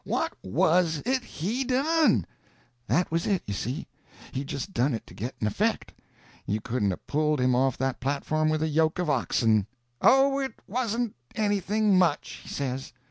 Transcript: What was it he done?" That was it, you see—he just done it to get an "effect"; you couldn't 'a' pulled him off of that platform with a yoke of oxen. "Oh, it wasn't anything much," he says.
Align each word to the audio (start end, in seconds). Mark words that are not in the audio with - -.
What 0.03 0.33
was 0.43 1.03
it 1.05 1.21
he 1.21 1.63
done?" 1.63 2.25
That 2.87 3.11
was 3.11 3.27
it, 3.27 3.43
you 3.45 3.53
see—he 3.53 4.43
just 4.43 4.73
done 4.73 4.95
it 4.95 5.05
to 5.05 5.13
get 5.13 5.35
an 5.39 5.45
"effect"; 5.45 5.93
you 6.47 6.59
couldn't 6.59 6.91
'a' 6.91 6.97
pulled 6.97 7.39
him 7.39 7.53
off 7.53 7.75
of 7.75 7.79
that 7.81 7.99
platform 7.99 8.49
with 8.49 8.63
a 8.63 8.67
yoke 8.67 8.97
of 8.97 9.11
oxen. 9.11 9.67
"Oh, 10.01 10.39
it 10.39 10.55
wasn't 10.65 11.15
anything 11.35 11.99
much," 11.99 12.39
he 12.41 12.49
says. 12.49 12.93